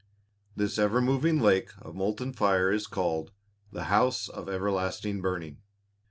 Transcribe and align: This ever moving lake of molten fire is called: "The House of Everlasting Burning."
This 0.55 0.79
ever 0.79 0.99
moving 0.99 1.39
lake 1.39 1.69
of 1.79 1.93
molten 1.93 2.33
fire 2.33 2.71
is 2.71 2.87
called: 2.87 3.31
"The 3.71 3.83
House 3.83 4.27
of 4.27 4.49
Everlasting 4.49 5.21
Burning." 5.21 5.57